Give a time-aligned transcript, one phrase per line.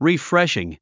[0.00, 0.78] refreshing